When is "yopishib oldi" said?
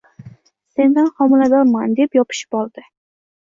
2.21-2.87